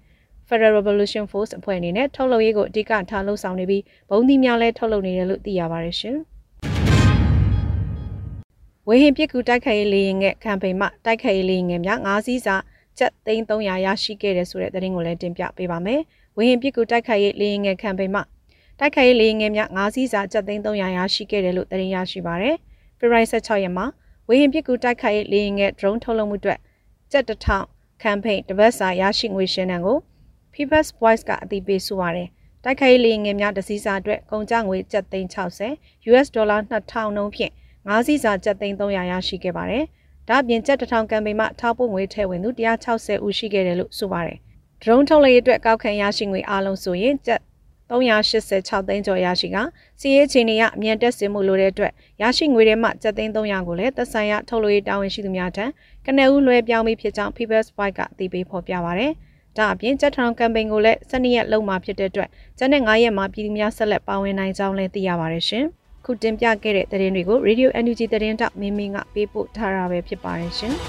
[0.48, 6.18] Federal Revolution Force အဖွဲ့အနေနဲ့ထုတ်လုပ်ရေးကိုအဓိကထားလှုပ်ဆောင်နေပြီးဘုံသီးများလည်းထုတ်လုပ်နေတယ်လို့သိရပါတယ်ရှင်။
[8.88, 12.56] ဝေဟင်ပြစ်ကူတိုက်ခိုက်ရေးလေရင်ငယ်ကမ်ပိန်းမှတိုက်ခိုက်ရေးလေရင်ငယ်များ၅စီးစာ
[12.98, 16.02] ချက်သိန်း300ရရှိခဲ့တဲ့ဆိုတဲ့သတင်းကိုလည်းတင်ပြပေးပါမယ်။
[16.38, 18.22] ဝေဟင်ပြစ်ကူတိုက်ခိုက်ရေးလေရင်ငယ်ကမ်ပိန်းမှ
[18.80, 22.56] တိုက်ခိုက်ရေးလေရင်ငယ်များ၅စီးစာချက်သိန်း300ရရှိခဲ့တယ်လို့သတင်းရရှိပါရယ်။
[23.00, 23.86] ဖေဖော်ဝါရီ16ရက်မှာ
[24.28, 26.60] ဝေဟင်ပြစ်ကူတိုက်ခိုက်ရေးလေရင်ငယ် drone ထုတ်လုပ်မှုအတွက်
[27.12, 27.66] ချက်တစ်ထောင်
[28.04, 29.98] ကမ်ပိန်းတပတ်စာရရှိငွေရှင်းတဲ့ကို
[30.56, 32.28] People's Voice ကအသိပေးဆိုပါတယ်။
[32.64, 35.30] တိုက်ခိုက်ရေးလေရင်ငယ်များတစည်းစာအတွက်ကုန်ကျငွေချက်သိန်း
[35.68, 37.52] 60 US ဒေါ်လာ2000နှုန်းဖြင့်
[37.90, 39.84] ၅စီးစာကျပ်သိန်း300ရရှိခဲ့ပါတယ်။
[40.30, 42.50] ဒါ့အပြင်ကျပ်1000ကမ်ပိန်းမှထောက်ပို့ငွေထည့်ဝင်သူ
[42.88, 44.38] 160ဦးရှိခဲ့တယ်လို့ဆိုပါတယ်။
[44.82, 47.42] drone ထုတ်လုပ်ရေးအတွက်ကောက်ခံရရှိငွေအားလုံးဆိုရင်ကျပ်
[47.90, 49.58] 386သိန်းကျော်ရရှိက
[50.00, 55.66] စီးရေးချင်းတွေကအမြန်တက်စင်မှုလိုတဲ့အတွက်ရရှိငွေတွေမှကျပ်သိန်း300ကိုလည်းသက်ဆိုင်ရာထုတ်လုပ်ရေးတာဝန်ရှိသူများထံ
[56.06, 59.14] ကနဦးလွှဲပြောင်းပြီးဖြစ်ကြောင်း People's Voice ကအသိပေးဖော်ပြပါရတယ်။
[59.58, 65.66] ဒါအပြင်ကြက်ထောင်ကမ်ပိန်းကိုလည်း၁၂ရက်လုံးမှာဖြစ်တဲ့အတွက်ကျန်တဲ့9ရက်မှာပြည်သူများဆက်လက်ပါဝင်နိုင်ကြောင်းလည်းသိရပါတယ်ရှင်။
[66.06, 70.74] ခုတင်ပြခဲ့တဲ့သတင်းတွေကို Radio NUG သတင်းတောက်မင်းမင်းကပေးပို့ထားတာပဲဖြစ်ပါတယ်ရှင်။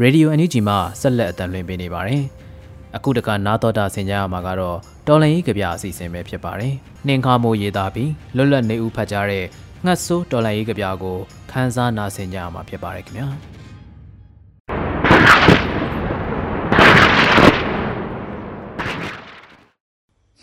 [0.00, 2.22] ရေဒီယိုအန်ယူဂျီမှာဆက်လက်အသံလွှင့်ပေးနေပါတယ်။
[2.96, 6.74] အခုတခါနားတော်တာဆင်ကြရမှာကတော့ တော်လန်ရေးကြပြအစီအစဉ်ပဲဖြစ်ပါတယ်။
[7.06, 9.44] နှင်ခါမိုးရေးသားပြီးလွတ်လပ်နေဦးဖတ်ကြားတဲ့
[9.84, 11.16] ငှက်ဆိုးတော်လန်ရေးကြပြကို
[11.50, 13.28] ခန်းစားနာဆင်ကြရမှာဖြစ်ပါတယ်ခင်ဗျာ။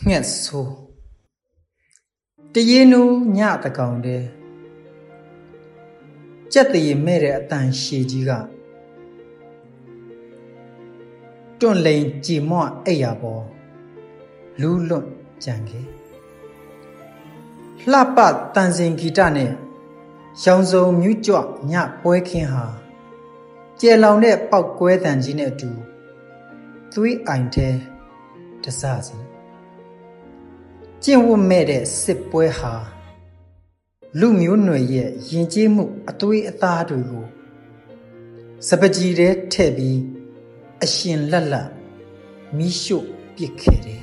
[0.07, 0.73] ငှက်ဆိုး
[2.53, 4.25] တရေနိုးညတကောင်တည်း
[6.53, 8.31] ကြက်တရေမဲ့တဲ့အတန်ရှည်ကြီးက
[11.59, 13.43] တွန့်လိန်ကြည်မွအိယာပေါ်
[14.61, 15.05] လူးလွတ်
[15.43, 15.85] ကြံခဲ့
[17.91, 18.17] လှပ
[18.55, 19.51] တန်စင်ဂီတနဲ့
[20.43, 21.37] ရောင်စုံမြူးကြွ
[21.71, 22.65] ညပွဲခင်းဟာ
[23.79, 25.69] ကျဲလောင်တဲ့ပောက်ကွဲတန်ကြီးနဲ့အတူ
[26.93, 27.75] သွေးအိုင်တဲ့
[28.63, 29.17] တစစီ
[31.03, 32.73] ကျင့်ဝတ်မဲ့တဲ့စစ်ပွဲဟာ
[34.19, 37.25] လူမျိုးနွယ်ရဲ့ယဉ်ကျေးမှုအသွေးအသားတွေကို
[38.67, 39.99] စပကြီးတဲ့ထဲ့ပြီး
[40.83, 41.69] အရှင်လက်လက်
[42.57, 43.05] မိရှို့
[43.35, 44.02] ပစ်ခဲ့တယ်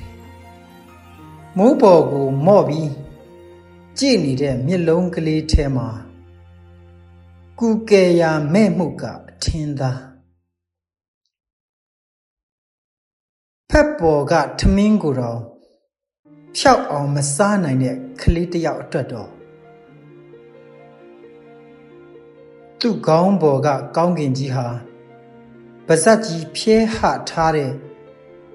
[1.57, 2.91] မိုးပေါ်ကိုမော့ပြီး
[3.99, 5.89] ကြည့်နေတဲ့မျက်လုံးကလေးထဲမှာ
[7.59, 9.91] ကူကယ်ရာမဲ့မှုကအထင်သာ
[13.69, 15.39] ဖက်ပေါ်ကထမင်းကိုတော့
[16.57, 19.29] ဖြောက်အောင်မစားနိုင်တဲ့ကလေးတယောက်အတွက်တော့
[22.79, 24.67] သူ့ခေါင်းပေါ်ကကောင်းကင်ကြီးဟာ
[25.87, 26.97] ပါဇက်ကြီးဖြဲဟ
[27.29, 27.71] ထားတဲ့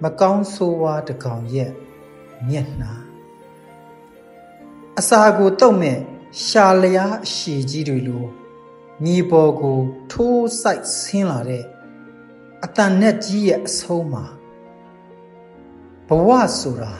[0.02, 1.72] မကောင်းဆိုးဝါးတကောင်ရဲ့
[2.48, 2.92] မျက်နှာ
[4.98, 5.98] အစာကိုတုတ်မဲ့
[6.44, 8.24] ရှာလျားအရှည်ကြီးတွေလို
[9.04, 9.78] မြေပေါ်ကို
[10.12, 11.64] ထိုးဆိုင်ဆင်းလာတဲ့
[12.64, 14.24] အတန်နဲ့ကြီးရဲ့အဆုံးမှာ
[16.08, 16.94] ဘဝဆိုတာ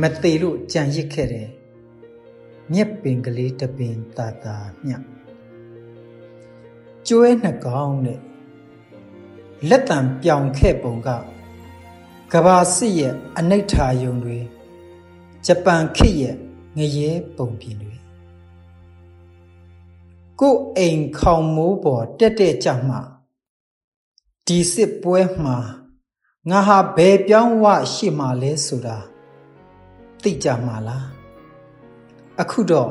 [0.00, 1.50] မသေးလို့ကြံရစ်ခဲ့တယ်
[2.72, 4.56] မြက်ပင်ကလေးတပင်တာတာ
[4.86, 4.92] မြ
[7.08, 8.20] ကျွဲနှကောင်နဲ့
[9.68, 11.08] လက်တံပြောင်ခဲ့ပုံက
[12.34, 14.38] ကဘာစစ်ရဲ့အနိဋ္ဌာယုံတွေ
[15.46, 16.36] ဂျပန်ခေတ်ရဲ့
[16.78, 17.94] ငရဲပုံပြင်တွေ
[20.40, 22.96] ကိုယ်အိမ်ခေါင်မိုးပေါ်တက်တက်ကြမှ
[24.46, 25.58] ဒီစစ်ပွဲမှာ
[26.50, 28.98] ငါဟာဘယ်ပြောင်းဝရှိမှလဲဆိုတာ
[30.22, 31.06] သိကြမှာလား
[32.40, 32.90] အခုတော့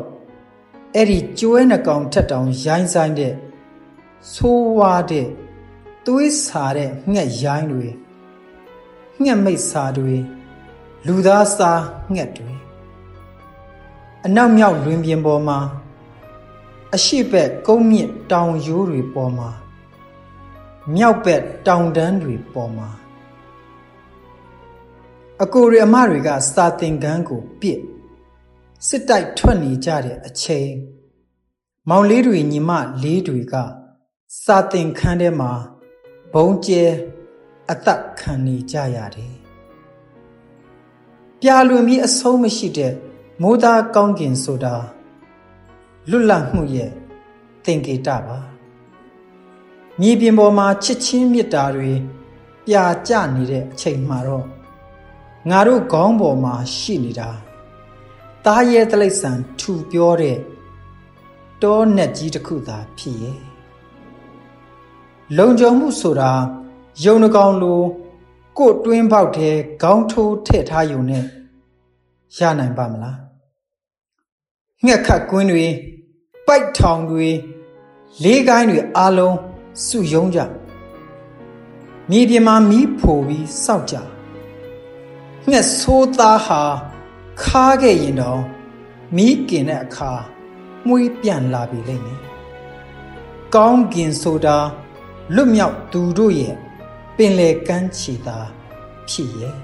[0.95, 3.33] အဲ့ဒီကျွဲနှကောင်ထက်တောင်ရိုင်းဆိုင်တဲ့
[4.33, 5.27] ဆိုးဝါးတဲ့
[6.05, 7.89] သွေးစာတဲ့ငှက်ရိုင်းတွေ
[9.23, 10.17] ငှက်မိတ်စာတွေ
[11.07, 11.71] လူသားစာ
[12.13, 12.53] ငှက်တွေ
[14.25, 15.59] အနောက်မြောက်လွင်ပြင်ပေါ်မှာ
[16.95, 19.49] အရှိဘက်ကုန်းမြင့်တောင်ရိုးတွေပေါ်မှာ
[20.95, 22.89] မြောက်ဘက်တောင်တန်းတွေပေါ်မှာ
[25.43, 27.79] အကိုရအမတွေကစာသင်ခန်းကိုပြစ်
[28.87, 30.71] စစ်တိုက်ထွက်နေကြတဲ့အချိန်
[31.89, 32.71] မောင်လေးတွေညီမ
[33.03, 33.55] လေးတွေက
[34.43, 35.51] စာသင်ခန်းထဲမှာ
[36.33, 36.83] ဘုံကျဲ
[37.71, 39.35] အသက်ခံနေကြရတယ်
[41.41, 42.93] ပြာလွန်ပြီးအဆုံးမရှိတဲ့
[43.41, 44.75] မိုးသားကောင်းကင်ဆိုတာ
[46.09, 46.91] လွတ်လပ်မှုရဲ့
[47.65, 48.39] သင်္ကေတပါ
[49.99, 51.91] မြေပြင်ပေါ်မှာချစ်ချင်းမေတ္တာတွေ
[52.65, 54.45] ပြာကျနေတဲ့အချိန်မှာတော့
[55.49, 57.29] ငါတို့ခေါင်းပေါ်မှာရှိနေတာ
[58.45, 60.37] တားရဲတလိษံထူပြောတဲ့
[61.61, 63.39] တောနဲ့ကြီးတစ်ခုသာဖြစ်ရဲ့
[65.37, 66.31] လုံခြုံမှုဆိုတာ
[67.03, 67.81] ယုံနှကောင်လို
[68.57, 69.49] ကို့တွင်းပေါက်ထဲ
[69.81, 71.23] ခေါင်းထိုးထည့်ထားယုံနဲ့
[72.37, 73.17] ရနိုင်ပါမလား
[74.85, 75.65] ငှက်ခတ်ကွင်းတွေ
[76.47, 77.27] ပိုက်ထောင်တွေ
[78.23, 79.37] လေးကိုင်းတွေအားလုံး
[79.85, 80.39] စုယုံကြ
[82.09, 83.95] မြေပြင်မှာမီးဖိုပြီးစောက်ကြ
[85.49, 86.61] ငှက်ဆိုးသားဟာ
[87.43, 88.41] ခါခဲ့ရင်တော့
[89.15, 90.11] မီးกินတဲ့အခါ
[90.87, 92.19] မှုေးပြန်လာပြီလိမ့်မယ်
[93.55, 94.57] ကောင်းကင်ဆိုတာ
[95.35, 96.55] လွတ်မြောက်သူတို့ရဲ့
[97.17, 98.37] ပင်လေကမ်းခြေသာ
[99.09, 99.57] ဖြစ်ရဲ့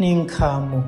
[0.00, 0.80] နှင်ခါမှု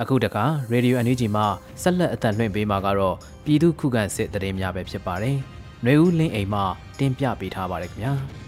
[0.00, 1.46] အခုတခါရေဒီယိုအန်ယူဂျီမှာ
[1.82, 5.36] ဆက်လက်အသံလွှင့်ပေးမှာကတော့ပြည်သူခုခံစစ်တရေများပဲဖြစ်ပါတယ်။
[5.82, 6.60] ຫນွေဦးလင်းအိမ်မှ
[6.98, 8.14] တင်ပြပေးထားပါတယ်ခင်ဗျာ။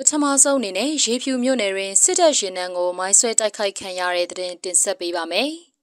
[0.00, 5.50] ပထမဆုံးအနေနဲ့ရေဖြူမြို့နယ်တွင်စစ်တပ်ရင်နှန်းကိုမိုင်းဆွဲတိုက်ခိုက်ခံရတဲ့တဲ့တင်ဆက်ပေးပါမယ်။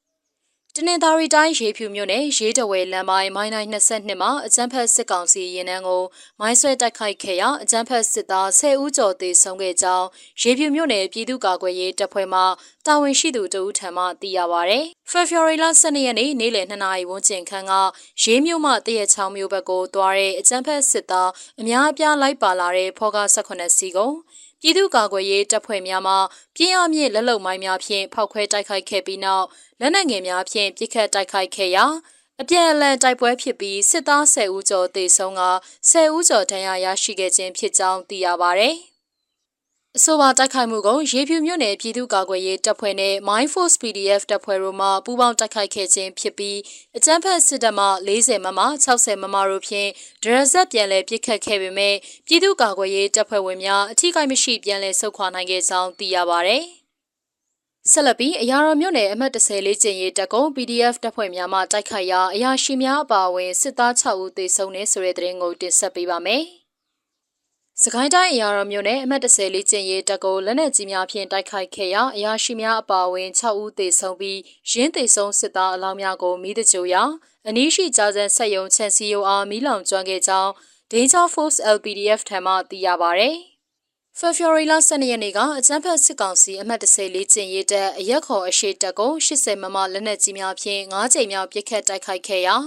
[0.77, 6.03] တနင်္သာရီတိုင်းရေဖြူမြို့နယ်ရေးတဝဲလမ်းပိုင်းမိုင်းနိုင်22မှာအကြမ်းဖက်စစ်ကောင်စီရင်နှန်းကို
[6.39, 10.07] မိုင်းဆွဲတိုက်ခိုက်ခဲ့ရာအကြမ်းဖက်စစ်သား10ဦးကျော်သေဆုံးခဲ့ကြောင်း
[10.41, 12.41] ရေဖြူမြို့နယ်ပြည်သူ့ကာကွယ်ရေးတပ်ဖွဲ့မှ
[12.85, 14.75] တာဝန်ရှိသူတဦးထံမှသိရပါဗျ။
[15.11, 17.73] February လ12ရက်နေ့နေ့လယ်2နာရီဝန်းကျင်ခန့်က
[18.23, 24.11] ရေးမြို့မှတရက်ချောင်းမြို့ဘက်ကိုသွားတဲ့အကြမ်းဖက်စစ်သားအများအပြားလိုက်ပါလာတဲ့ဖော်ကား18စီးကို
[24.61, 26.15] ပြည်သူ့ကာကွယ်ရေးတပ်ဖွဲ့များမှ
[26.55, 29.45] ပြင်းအားမြင့်လက်လုံမိုင်းများဖြင့်ဖောက်ခွဲတိုက်ခိုက်ခဲ့ပြီးနောက်
[29.79, 31.85] လက်နက်ငယ်များဖြင့်ပစ်ခတ်တိုက်ခိုက်ခဲ့ရာ
[32.41, 35.43] အပြန်အလှန်တိုက်ပွဲဖြစ်ပြီးစစ်သား10ဦးကျော်သေဆုံးက
[35.89, 38.71] 10ဦးကျော်ဒဏ်ရာရရှိခဲ့ခြင်းဖြစ်ကြောင်းသိရပါဗျ။
[39.97, 46.59] အဆိုပါတိုက်ခိုက်မှုကိုရေဖြူမြို့နယ်ပြည်သူ့ကာကွယ်ရေးတပ်ဖွဲ့နဲ့ Mind Force PDF တပ်ဖွဲ့တို့မှပူးပေါင်းတိုက်ခိုက်ခဲ့ခြင်းဖြစ်ပြီး
[46.97, 49.89] အကြမ်းဖက်စစ်တပ်မှ40မမ60မမတို့ဖြင့်
[50.23, 51.95] ဒရဇက်ပြန်လည်ပစ်ခတ်ခဲ့ပေမဲ့
[52.27, 56.57] ပြည်သူ့ကာကွယ်ရေးတပ်ဖွဲ့ဝင်များအထိကိမရှိပြန်လည်ဆုတ်ခွာနိုင်ခဲ့ကြောင်းသိရပါဗျ။
[57.91, 66.45] ဆက်လက်ပြီးအရာတော်မြို့နယ်အမှတ်30လေးကျင်ရေးတပ်ကုန်း PDF တပ်ဖွဲ့များမှတိုက်ခိုက်ရာအရာရှိများအပါအဝင်စစ်သား6ဦးသေဆုံးနေဆိုတဲ့သတင်းကိုတင်ဆက်ပေးပါမယ်။
[67.83, 74.39] စကိုင်းတိုင်းအရာတော်မြို့နယ်အမှတ်30လေးကျင်ရေးတပ်ကိုလက်နက်ကြီးများဖြင့်တိုက်ခိုက်ခဲ့ရာအရာရှိများအပါအဝင်6ဦးသေဆုံးပြီး
[74.71, 77.03] ရင်းသေဆုံးစစ်သားအလောင်းများကိုမိသကြိုရာ
[77.47, 80.51] အနီးရှိကြားစံဆက်ယုံချန်စီယိုအားမီးလောင်ကျွမ်းခဲ့ကြောင်း
[80.91, 83.23] Danger Force LPDF ထံမှသိရပါဗျ။
[84.19, 92.57] February လ12ရက်နေ့ကအကြမ်းဖက်စစ်ကောင်စီအမှတ်30လေးကျင်ရေးတပ်အရက်ခေါ်အရှိတပ်ကို80မမလက်နက်ကြီးများဖြင့်9ကြိမ်မြောက်ပစ်ခတ်တိုက်ခိုက်ခဲ့ရာ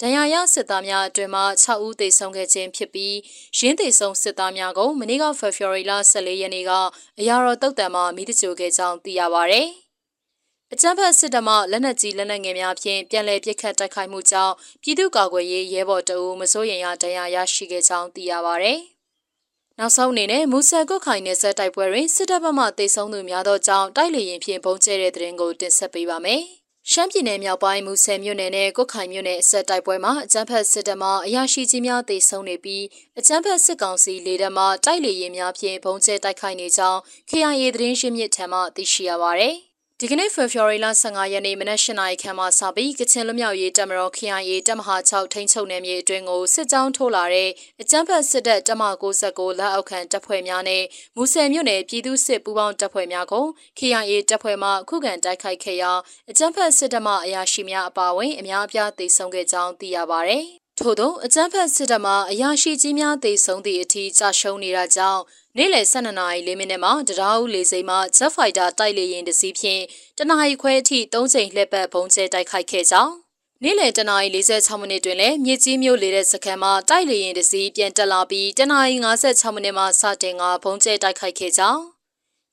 [0.00, 3.16] ဒဏ်ရာရစစ်သားများအတွင်မှ6ဦးသေဆုံးခဲ့ခြင်းဖြစ်ပြီး
[3.58, 6.70] ရင်းသေဆုံးစစ်သားများကိုမနေ့ကဖေဖော်ဝါရီလ14ရက်နေ့က
[7.18, 9.56] အရာတော်တုတ်တံမှာမိတကြိုခဲ့ကြောင်းသိရပါဗျ။
[10.72, 18.72] အကြမ်းဖက်စစ်တပ်မှလက်နက်ကြီးလက်နက်ငယ်များဖြင့်ပြန်လည်ပစ်ခတ်တိုက်ခိုက်မှုကြောင့်ပြည်သူ့ကာကွယ်ရေးရဲဘော်တအူးမစိုးရိမ်ရဒဏ်ရာရရှိခဲ့ကြောင်းသိရပါဗျ။
[19.78, 26.44] နောက်ဆုံးအနေနဲ့မူဆယ်ကုတ်ခိုင်နယ်စပ်တိုက်ပွဲတွင်စစ်တပ်ဘက်မှတိုက်ဆုံသူများသောကြောင့်တိုက်လေရင်ဖြင့်ပုံကျဲတဲ့တဲ့ရင်ကိုတင်ဆက်ပေးပါမယ်။
[26.92, 32.84] ရှမ်းပြည်နယ်မြောက်ပိုင်းမူဆယ်မြို့နယ်နဲ့ကုတ်ခိုင်မြို့နယ်အဆက်တိုက်ပွဲမှာအကြမ်းဖက်စစ်တပ်မှအရာရှိကြီးများတေဆုံးနေပြီး
[33.18, 39.46] အကြမ်းဖက်စစ်ကောင်စီလေတပ်မှတိုက်လေရင်များဖြင့်ဘုံကျဲတိုက်ခိုက်နေကြောင်း KIA သတင်းရှင်းမြစ်ထံမှသိရှိရပါဗျ။
[40.00, 50.82] ဒီကနေ့ဖေဖော်ဝါရီလ15ရက်နေ့မနက်၈နာရီခန့်မှစပြီးကချင်လွတ်မြောက်ရေးတပ်မတော် KIA တပ်မဟာ6ထိန်းချုပ်နယ်မြေအတွင်းကိုစစ်ကြောင်းထိုးလာတဲ့အကြမ်းဖက်စစ်တပ်တပ်မ69လက်အောက်ခံတပ်ဖွဲ့များနဲ့
[51.16, 53.44] မူဆယ်မြို့နယ်ပြည်သူ့စစ်ပူးပေါင်းတပ်ဖွဲ့များကို
[53.78, 55.92] KIA တပ်ဖွဲ့မှခုခံတိုက်ခိုက်ခဲ့ရာ
[56.30, 60.38] အကြမ်းဖက်စစ်တပ်မှအရာရှိများအပါအဝင်အများအပြားသေဆုံးခဲ့ကြောင်းသိရပါဗျ။
[60.78, 65.22] ထို့သောအကြမ်းဖက်စစ်တပ်မှအရာရှိကြီးများသေဆုံးသည့်အထိကြာရှုံးနေတာကြောင့်
[65.56, 69.82] နေ့လယ်12နာရီ4မိနစ်မှာတရားဦးလေစိမ်းမှ Jet Fighter တိုက်လေယာဉ်တစ်စီးဖြင့်
[70.18, 73.14] တနအီခွဲအထိ၃ချိန်လှည့်ပတ်ဘုံကျဲတိုက်ခိုက်ခဲ့ကြောင်း
[73.62, 81.95] နေ့လယ်တနာရီ46မိနစ်တွင်လည်းမြစ်ကြီးမြို့လေတဲ့စခန်းမှာတိုက်လေယာဉ်တစ်စီးပြန်တက်လာပြီးတနာရီ56မိနစ်မှစတင်ကဘုံကျဲတိုက်ခိုက်ခဲ့ကြောင်း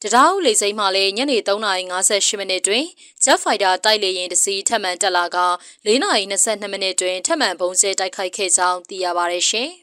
[0.05, 2.85] တရားဦးလေစိမ်းမှလည်းညနေ3:58မိနစ်တွင်
[3.23, 5.37] Jet Fighter တိုက်လေယာဉ်တစ်စီးထပ်မံတက်လာက
[5.85, 9.69] 4:22မိနစ်တွင်ထပ်မံဘုံကျဲတိုက်ခိုက်ခဲ့ကြောင်းသိရပါတယ်ရှင်။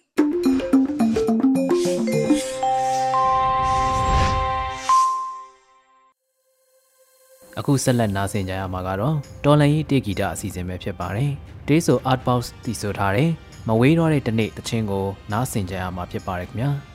[7.59, 11.31] အခုဆက်လက်နားဆင်ကြရမှာကတော့တော်လန်ကြီးတေဂီတာအစီအစဉ်ပဲဖြစ်ပါတယ်။
[11.69, 13.31] တေးဆို Art Box တည်ဆိုထားတဲ့
[13.69, 16.73] မဝေးတော့တဲ့တနေ့တချင်းကိုနားဆင်ကြရမှာဖြစ်ပါတယ်ခင်ဗျာ။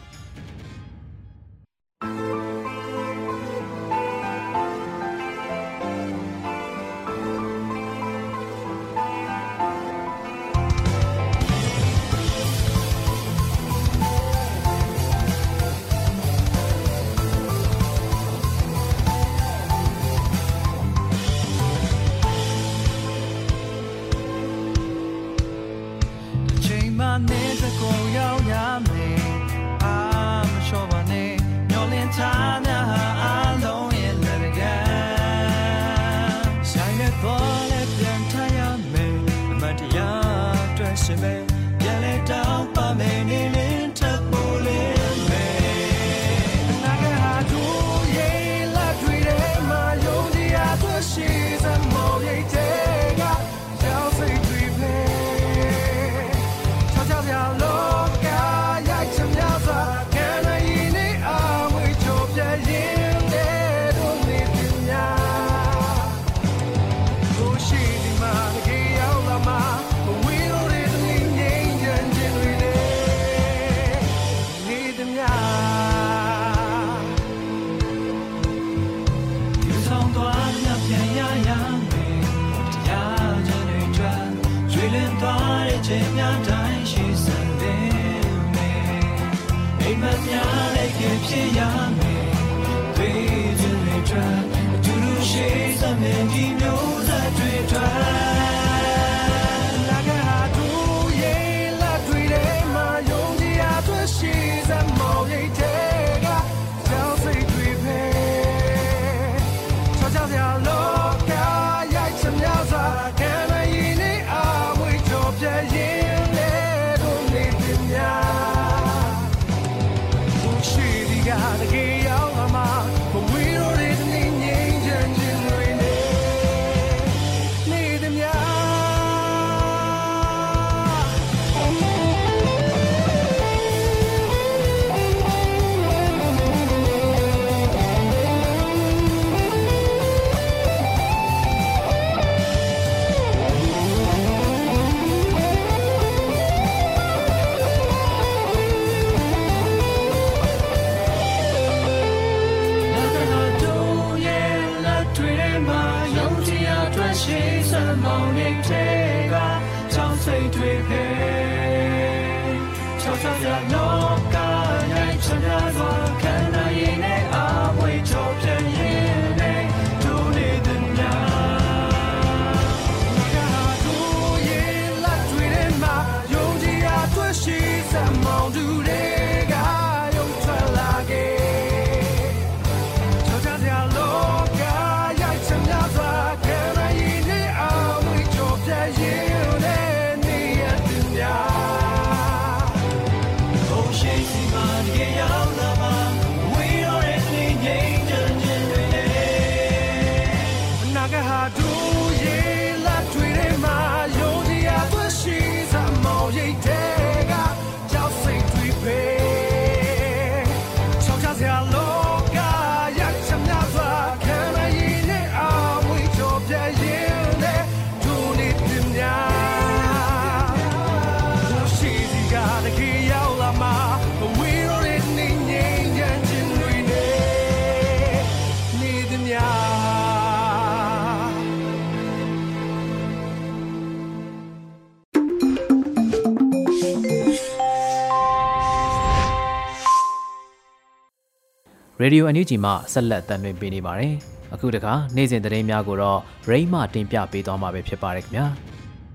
[242.06, 244.14] ရေဒီယိုအန်ယူဂျီမှဆက်လက်တင်ပြနေပါတယ်။
[244.54, 248.46] အခုတခါနေ့စဉ်သတင်းများကိုတော့ရိမ့်မှတင်ပြပေးသွားမှာပဲဖြစ်ပါတယ်ခင်ဗျာ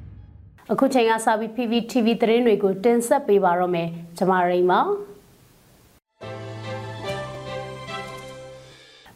[0.73, 4.81] ။အခုချိန်ကစပြီး PPTV သတင်းတွေကိုတင်ဆက်ပေးပါတော့မယ်။ကျွန်မရိမ့်ပါ။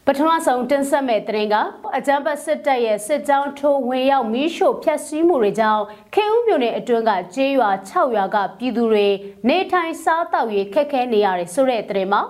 [0.05, 1.55] ပထမဆုံးတင်ဆက်မဲ့သတင်းက
[1.97, 5.83] အကြံပတ်စစ်တပ်ရဲ့စစ်ကြောင်းထိုးဝင်ရောက်မီးရှို့ဖျက်ဆီးမှုတွေကြောင့်
[6.13, 9.07] ခေဦးမြို့နယ်အတွင်းကကျေးရွာ6ရွာကပြည်သူတွေ
[9.47, 12.23] နေထိုင်စားတောက်ရေးခက်ခဲနေရတယ်ဆိုတဲ့သတင်းမှာ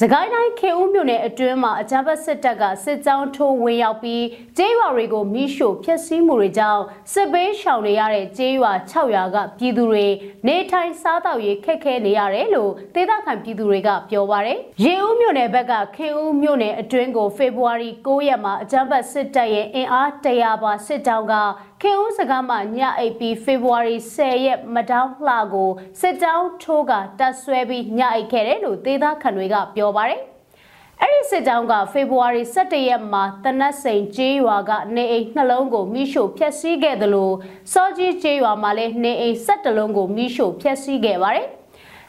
[0.00, 4.24] စကိုင်းတိုင်းခေဦးမြို့နယ်အတွင်းမှာအကြမ်းဖက်စစ်တပ်ကစစ်ကြောင်းထိုးဝင်ရောက်ပြီး
[4.56, 10.06] ကျေးရွာတွေကိုမိရှို့ဖျက်ဆီးမှုတွေကြောင့်စစ်ဘေးရှောင်နေရတဲ့ကျေးရွာ6ရွာကပြည်သူတွေ
[10.46, 21.34] နေထိုင်စားသောက်ရေးခက်ခဲနေရတယ်လို့ဒေသခံပြည်သူတွေကပြောပါရယ်။ရေဦးမြို့နယ်ဘက်ကခေဦးမြို့နယ်အတွင်းကိုဖေဖော်ဝါရီ9ရက်မှာအကြမ်းဖက်စစ်တပ်ရဲ့အင်အား100ပါစစ်ကြောင်းက
[21.82, 30.20] ခေဦးစကားမှာညအိပ်ပြီးဖေဖော်ဝါရီ10ရက်မတောင်းလှကိုစစ်ကြောင်းထိုးကတပ်ဆွဲပြီးညအိပ်ခဲ့တယ်လို့ဒေသခံတွေကပြောပါတယ်။
[31.00, 37.34] အဲ့ဒီစစ်ကြောင်းကဖေဖော်ဝါရီ17ရက်မှာတနတ်စိန်ကျေးရွာကနေအိမ်နှလုံးကိုမိရှို့ဖျက်ဆီးခဲ့တယ်လို့
[37.72, 41.48] စောကြီးကျေးရွာမှာလည်းနေအိမ်17လုံးကိုမိရှို့ဖျက်ဆီးခဲ့ပါတယ်။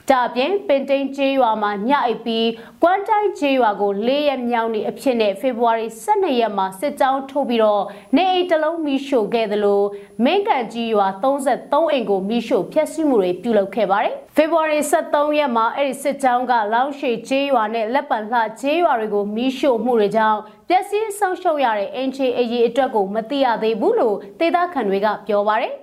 [0.09, 2.47] ဒါအပြင်ပင်တိန်ကျေးရွာမှာညအိပ်ပြီး
[2.83, 7.83] ကွမ်းတိုင်းကျေးရွာကို၄ရက်မြောက်နေ့အဖြစ်နဲ့ဖေဖော်ဝါရီ12ရက်မှာစစ်ကြောင်းထိုးပြီးတော့
[8.15, 9.81] နေအိမ်တလုံးမီးရှို့ခဲ့သလို
[10.23, 20.39] မင်းကန်ကြီးရွာ33အိမ်ကိုမီးရှို့ဖျက်ဆီးမှုတွေပြုလုပ်ခဲ့ပါတယ်။ဖေဖော်ဝါရီ23ရက်မှာအဲ့ဒီစစ်ကြောင်းကလောင်းရှိကျေးရွာနဲ့လက်ပံလှကျေးရွာတွေကိုမီးရှို့မှုတွေကြောင့်
[20.69, 25.73] ပျက်စီးဆုံးရှုံးရတဲ့အင်ချေအရေးအတွက်ကိုမသိရသေးဘူးလို့ဒေသခံတွေကပြောပါတယ်။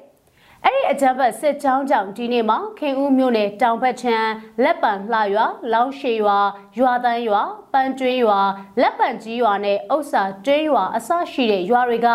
[0.65, 4.31] အဲ့ဒီအကြမ်းဖက်စစ်ကြောင်းကြောင့်ဒီနေ့မှာခင်ဦးမြို့နယ်တောင်ဘက်ချမ်း
[4.65, 6.39] လက်ပံလှရွာလောင်းရှည်ရွာ
[6.79, 7.43] ရွာတန်းရွာ
[7.73, 8.41] ပန်းတွင်းရွာ
[8.81, 12.09] လက်ပံကြီးရွာနဲ့ဥစ္စာတွင်းရွာအစရှိတဲ့ရွာတွေက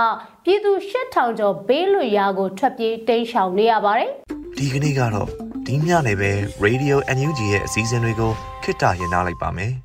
[0.43, 4.09] ပြည်သူ8000ကျော်ဘေးလွတ်ရာကိုထွက်ပြေးတိမ်းရှောင်နေရပါတယ်
[4.57, 5.27] ဒီကနေ့ကတော့
[5.67, 6.31] ဒီညနေပဲ
[6.65, 8.31] Radio NUG ရဲ့အစည်းအဝေးကို
[8.63, 9.84] ခਿੱတရရနိုင်လိုက်ပါမယ်